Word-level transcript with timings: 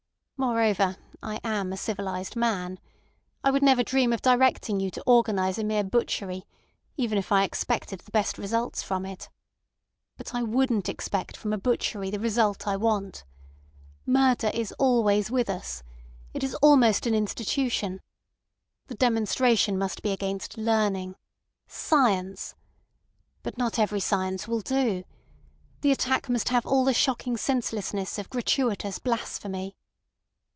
Moreover, 0.43 0.97
I 1.21 1.39
am 1.43 1.71
a 1.71 1.77
civilised 1.77 2.35
man. 2.35 2.79
I 3.43 3.51
would 3.51 3.61
never 3.61 3.83
dream 3.83 4.11
of 4.11 4.23
directing 4.23 4.79
you 4.79 4.89
to 4.89 5.03
organise 5.05 5.59
a 5.59 5.63
mere 5.63 5.83
butchery, 5.83 6.47
even 6.97 7.19
if 7.19 7.31
I 7.31 7.43
expected 7.43 7.99
the 7.99 8.09
best 8.09 8.39
results 8.39 8.81
from 8.81 9.05
it. 9.05 9.29
But 10.17 10.33
I 10.33 10.41
wouldn't 10.41 10.89
expect 10.89 11.37
from 11.37 11.53
a 11.53 11.59
butchery 11.59 12.09
the 12.09 12.19
result 12.19 12.65
I 12.67 12.75
want. 12.75 13.23
Murder 14.07 14.49
is 14.51 14.71
always 14.79 15.29
with 15.29 15.47
us. 15.47 15.83
It 16.33 16.43
is 16.43 16.55
almost 16.55 17.05
an 17.05 17.13
institution. 17.13 18.01
The 18.87 18.95
demonstration 18.95 19.77
must 19.77 20.01
be 20.01 20.09
against 20.11 20.57
learning—science. 20.57 22.55
But 23.43 23.59
not 23.59 23.77
every 23.77 23.99
science 23.99 24.47
will 24.47 24.61
do. 24.61 25.03
The 25.81 25.91
attack 25.91 26.29
must 26.29 26.49
have 26.49 26.65
all 26.65 26.83
the 26.83 26.95
shocking 26.95 27.37
senselessness 27.37 28.17
of 28.17 28.27
gratuitous 28.31 28.97
blasphemy. 28.97 29.75